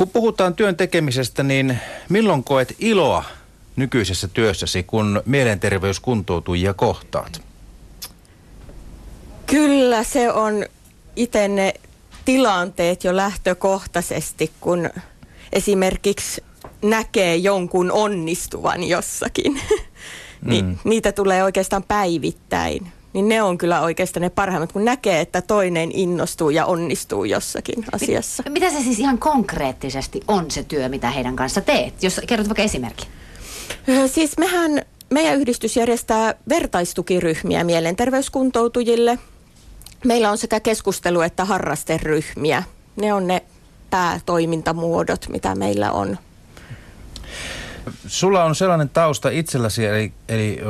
[0.00, 1.78] Kun puhutaan työn tekemisestä, niin
[2.08, 3.24] milloin koet iloa
[3.76, 7.42] nykyisessä työssäsi, kun mielenterveyskuntoutujia kohtaat?
[9.46, 10.64] Kyllä se on
[11.16, 11.74] itse ne
[12.24, 14.90] tilanteet jo lähtökohtaisesti, kun
[15.52, 16.44] esimerkiksi
[16.82, 19.60] näkee jonkun onnistuvan jossakin.
[20.44, 20.78] niin mm.
[20.84, 22.92] Niitä tulee oikeastaan päivittäin.
[23.12, 27.84] Niin ne on kyllä oikeastaan ne parhaimmat, kun näkee, että toinen innostuu ja onnistuu jossakin
[27.92, 28.42] asiassa.
[28.48, 32.02] Mitä se siis ihan konkreettisesti on se työ, mitä heidän kanssa teet?
[32.02, 33.06] Jos kerrot vaikka esimerkki.
[34.06, 39.18] Siis mehän, meidän yhdistys järjestää vertaistukiryhmiä mielenterveyskuntoutujille.
[40.04, 42.62] Meillä on sekä keskustelu- että harrasteryhmiä.
[42.96, 43.42] Ne on ne
[43.90, 46.18] päätoimintamuodot, mitä meillä on.
[48.06, 50.60] Sulla on sellainen tausta itselläsi, eli, eli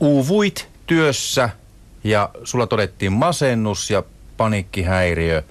[0.00, 1.50] uuvuit työssä
[2.04, 4.02] ja sulla todettiin masennus ja
[4.36, 5.42] paniikkihäiriö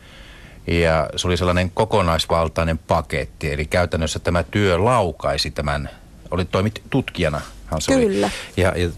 [0.68, 3.54] ja se oli sellainen kokonaisvaltainen paketti.
[3.54, 5.90] Eli käytännössä tämä työ laukaisi tämän,
[6.32, 7.42] oli toimit tutkijana.
[7.88, 8.28] Kyllä.
[8.28, 8.32] Oli.
[8.58, 8.90] Ja, ja,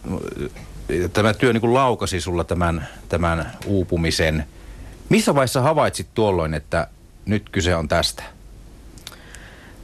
[0.89, 4.45] ja tämä työ niin kuin laukasi sulla tämän, tämän uupumisen.
[5.09, 6.87] Missä vaiheessa havaitsit tuolloin, että
[7.25, 8.23] nyt kyse on tästä?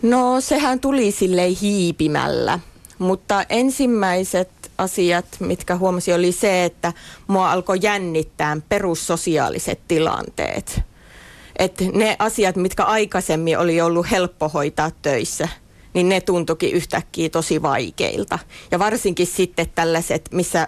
[0.02, 2.60] No sehän tuli silleen hiipimällä,
[3.00, 6.94] mutta ensimmäiset asiat, mitkä huomasin, oli se, että
[7.28, 10.82] mua alkoi jännittää perussosiaaliset tilanteet.
[11.60, 15.50] Että ne asiat, mitkä aikaisemmin oli ollut helppo hoitaa töissä,
[15.94, 18.40] niin ne tuntuikin yhtäkkiä tosi vaikeilta.
[18.72, 20.68] Ja varsinkin sitten tällaiset, missä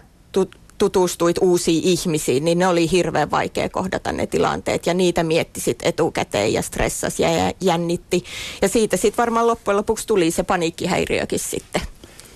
[0.77, 6.53] tutustuit uusiin ihmisiin, niin ne oli hirveän vaikea kohdata ne tilanteet ja niitä miettisit etukäteen
[6.53, 8.23] ja stressasi ja jännitti.
[8.61, 11.81] Ja siitä sitten varmaan loppujen lopuksi tuli se paniikkihäiriökin sitten.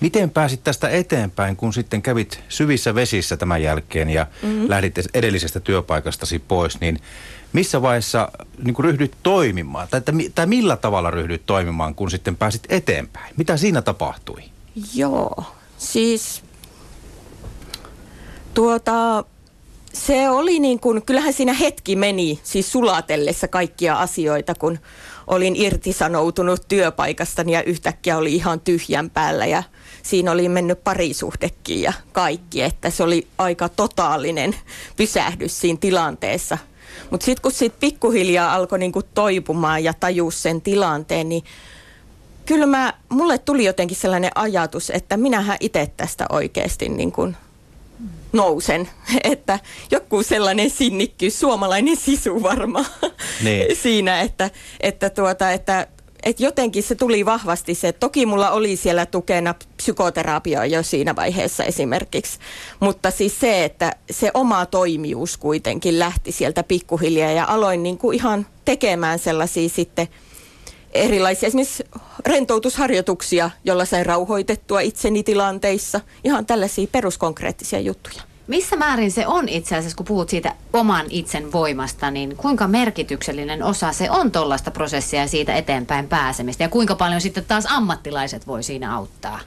[0.02, 4.68] Miten pääsit tästä eteenpäin, kun sitten kävit syvissä vesissä tämän jälkeen ja mm-hmm.
[4.68, 7.00] lähdit edellisestä työpaikastasi pois, niin
[7.52, 8.28] missä vaiheessa
[8.64, 9.88] niin kuin ryhdyt toimimaan?
[9.90, 13.34] Tai, että, tai millä tavalla ryhdyt toimimaan, kun sitten pääsit eteenpäin?
[13.36, 14.42] Mitä siinä tapahtui?
[14.94, 15.44] Joo,
[15.78, 16.42] siis
[18.54, 19.24] tuota,
[19.92, 24.78] se oli niin kuin, kyllähän siinä hetki meni siis sulatellessa kaikkia asioita, kun
[25.26, 29.62] olin irtisanoutunut työpaikastani ja yhtäkkiä oli ihan tyhjän päällä ja
[30.02, 34.56] siinä oli mennyt parisuhdekin ja kaikki, että se oli aika totaalinen
[34.96, 36.58] pysähdys siinä tilanteessa.
[37.10, 41.44] Mutta sitten kun siitä pikkuhiljaa alkoi niinku toipumaan ja tajus sen tilanteen, niin
[42.46, 47.36] kyllä mä, mulle tuli jotenkin sellainen ajatus, että minähän itse tästä oikeasti niin kuin
[48.32, 48.88] nousen.
[49.32, 49.58] Että
[49.90, 52.86] joku sellainen sinnikkyys, suomalainen sisu varmaan
[53.42, 53.76] niin.
[53.82, 55.86] siinä, että, että, tuota, että
[56.22, 61.16] että jotenkin se tuli vahvasti se, että toki mulla oli siellä tukena psykoterapia jo siinä
[61.16, 62.38] vaiheessa esimerkiksi,
[62.80, 68.14] mutta siis se, että se oma toimijuus kuitenkin lähti sieltä pikkuhiljaa ja aloin niin kuin
[68.14, 70.08] ihan tekemään sellaisia sitten
[70.92, 71.84] erilaisia esimerkiksi
[72.26, 78.22] rentoutusharjoituksia, jolla sai rauhoitettua itseni tilanteissa, ihan tällaisia peruskonkreettisia juttuja.
[78.46, 83.62] Missä määrin se on itse asiassa, kun puhut siitä oman itsen voimasta, niin kuinka merkityksellinen
[83.62, 86.64] osa se on tuollaista prosessia ja siitä eteenpäin pääsemistä?
[86.64, 89.40] Ja kuinka paljon sitten taas ammattilaiset voi siinä auttaa?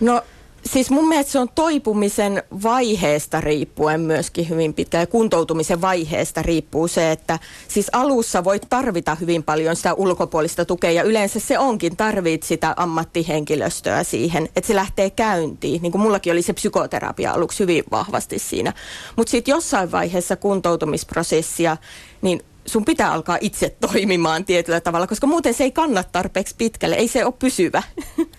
[0.00, 0.22] No
[0.66, 6.88] Siis mun mielestä se on toipumisen vaiheesta riippuen myöskin hyvin pitkä ja kuntoutumisen vaiheesta riippuu
[6.88, 11.96] se, että siis alussa voit tarvita hyvin paljon sitä ulkopuolista tukea ja yleensä se onkin,
[11.96, 15.82] tarvit sitä ammattihenkilöstöä siihen, että se lähtee käyntiin.
[15.82, 18.72] Niin kuin mullakin oli se psykoterapia aluksi hyvin vahvasti siinä.
[19.16, 21.76] Mutta sitten jossain vaiheessa kuntoutumisprosessia,
[22.22, 26.96] niin sun pitää alkaa itse toimimaan tietyllä tavalla, koska muuten se ei kannata tarpeeksi pitkälle,
[26.96, 27.82] ei se ole pysyvä.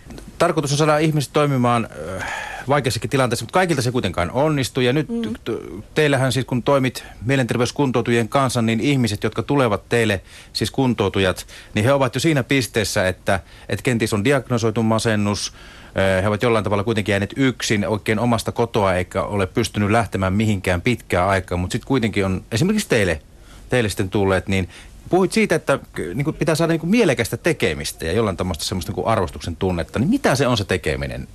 [0.44, 1.88] tarkoitus on saada ihmiset toimimaan
[2.18, 2.34] äh,
[2.70, 4.84] vaikeassakin tilanteessa, mutta kaikilta se kuitenkaan onnistuu.
[4.84, 5.84] Ja nyt mm.
[5.94, 10.22] teillähän siis, kun toimit mielenterveyskuntoutujien kanssa, niin ihmiset, jotka tulevat teille,
[10.54, 13.40] siis kuntoutujat, niin he ovat jo siinä pisteessä, että,
[13.70, 15.54] että kenties on diagnosoitu masennus,
[15.86, 20.34] äh, he ovat jollain tavalla kuitenkin jääneet yksin oikein omasta kotoa, eikä ole pystynyt lähtemään
[20.34, 23.22] mihinkään pitkään aikaa, mutta sitten kuitenkin on esimerkiksi teille,
[23.70, 24.70] teille sitten tulleet, niin
[25.10, 25.80] puhuit siitä, että
[26.14, 29.56] niin kuin pitää saada niin kuin mielekästä tekemistä ja jollain tämmöistä semmoista niin kuin arvostuksen
[29.56, 30.00] tunnetta.
[30.00, 31.28] Niin mitä se on se tekeminen?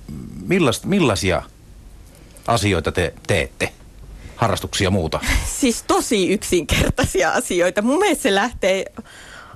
[0.47, 1.43] Millast, millaisia
[2.47, 3.71] asioita te teette?
[4.35, 5.19] Harrastuksia ja muuta?
[5.59, 7.81] Siis tosi yksinkertaisia asioita.
[7.81, 8.85] Mun mielestä se lähtee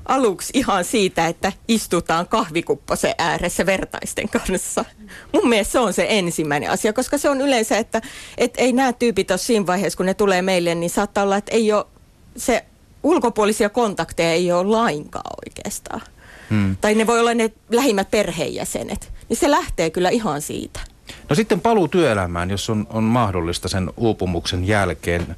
[0.05, 4.85] aluksi ihan siitä, että istutaan kahvikupposen ääressä vertaisten kanssa.
[5.33, 8.01] Mun mielestä se on se ensimmäinen asia, koska se on yleensä, että
[8.37, 11.51] et ei nämä tyypit ole siinä vaiheessa, kun ne tulee meille, niin saattaa olla, että
[11.51, 11.85] ei ole
[12.37, 12.65] se
[13.03, 16.01] ulkopuolisia kontakteja ei ole lainkaan oikeastaan.
[16.49, 16.77] Hmm.
[16.81, 19.13] Tai ne voi olla ne lähimmät perheenjäsenet.
[19.29, 20.79] Niin se lähtee kyllä ihan siitä.
[21.29, 25.35] No sitten paluu työelämään, jos on, on mahdollista sen uupumuksen jälkeen.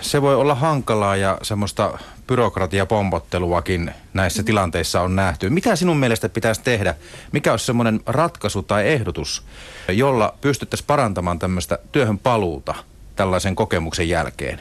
[0.00, 5.50] Se voi olla hankalaa ja semmoista byrokratiapompotteluakin näissä tilanteissa on nähty.
[5.50, 6.94] Mitä sinun mielestä pitäisi tehdä?
[7.32, 9.42] Mikä olisi semmoinen ratkaisu tai ehdotus,
[9.88, 12.74] jolla pystyttäisiin parantamaan tämmöistä työhön paluuta
[13.16, 14.60] tällaisen kokemuksen jälkeen?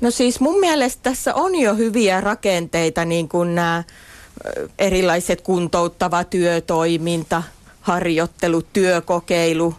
[0.00, 3.84] No siis mun mielestä tässä on jo hyviä rakenteita, niin kuin nämä
[4.78, 7.42] erilaiset kuntouttava työtoiminta,
[7.80, 9.74] harjoittelu, työkokeilu.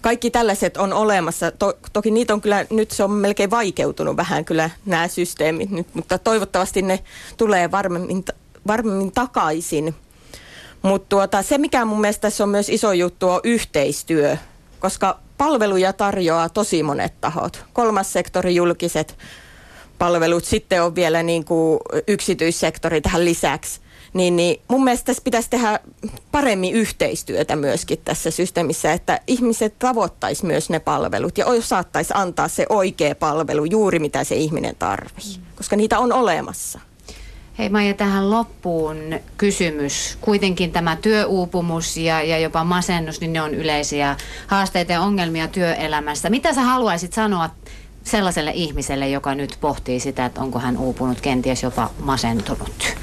[0.00, 1.50] Kaikki tällaiset on olemassa.
[1.50, 5.94] To, toki niitä on kyllä, nyt se on melkein vaikeutunut vähän kyllä nämä systeemit nyt,
[5.94, 7.00] mutta toivottavasti ne
[7.36, 8.24] tulee varmemmin,
[8.66, 9.94] varmemmin takaisin.
[10.82, 14.36] Mutta tuota, se, mikä mun mielestä tässä on myös iso juttu, on yhteistyö,
[14.80, 17.64] koska palveluja tarjoaa tosi monet tahot.
[17.72, 19.18] Kolmas sektori, julkiset
[19.98, 23.80] palvelut, sitten on vielä niin kuin yksityissektori tähän lisäksi.
[24.12, 25.80] Niin, niin mun mielestä tässä pitäisi tehdä
[26.32, 32.66] paremmin yhteistyötä myöskin tässä systeemissä, että ihmiset tavoittaisi myös ne palvelut ja saattaisi antaa se
[32.68, 36.80] oikea palvelu juuri mitä se ihminen tarvii, koska niitä on olemassa.
[37.60, 38.96] Hei Maija, tähän loppuun
[39.36, 40.18] kysymys.
[40.20, 44.16] Kuitenkin tämä työuupumus ja, ja jopa masennus, niin ne on yleisiä
[44.46, 46.30] haasteita ja ongelmia työelämässä.
[46.30, 47.50] Mitä sä haluaisit sanoa
[48.04, 52.96] sellaiselle ihmiselle, joka nyt pohtii sitä, että onko hän uupunut, kenties jopa masentunut?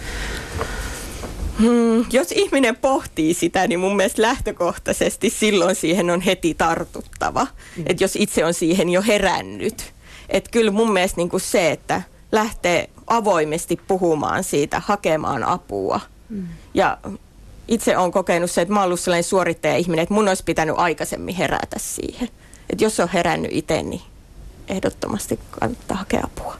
[1.59, 7.47] Hmm, jos ihminen pohtii sitä, niin mun mielestä lähtökohtaisesti silloin siihen on heti tartuttava.
[7.77, 7.83] Mm.
[7.85, 9.93] Että jos itse on siihen jo herännyt.
[10.29, 12.01] Että kyllä mun mielestä niin kuin se, että
[12.31, 15.99] lähtee avoimesti puhumaan siitä, hakemaan apua.
[16.29, 16.47] Mm.
[16.73, 16.97] Ja
[17.67, 21.35] itse olen kokenut se, että mä oon ollut sellainen suorittaja-ihminen, että mun olisi pitänyt aikaisemmin
[21.35, 22.29] herätä siihen.
[22.69, 24.01] Että jos on herännyt itse, niin
[24.67, 26.55] ehdottomasti kannattaa hakea apua.